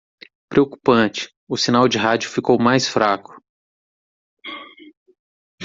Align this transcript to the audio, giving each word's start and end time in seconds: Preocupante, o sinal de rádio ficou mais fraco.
Preocupante, 0.49 1.31
o 1.47 1.55
sinal 1.55 1.87
de 1.87 1.99
rádio 1.99 2.27
ficou 2.27 2.57
mais 2.57 2.87
fraco. 2.87 3.39